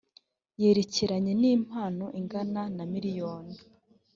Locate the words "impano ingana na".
1.55-2.83